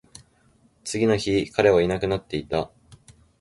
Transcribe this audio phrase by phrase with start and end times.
[0.83, 2.71] 次の日、彼はいなくなっていた